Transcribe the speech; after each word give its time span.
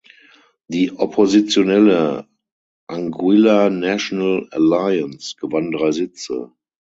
Die 0.67 0.97
oppositionelle 0.97 2.27
"Anguilla 2.87 3.69
National 3.69 4.47
Alliance" 4.49 5.35
gewann 5.39 5.69
drei 5.71 5.91
Sitze. 5.91 6.51